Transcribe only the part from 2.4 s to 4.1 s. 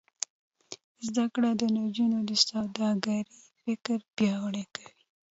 سوداګرۍ فکر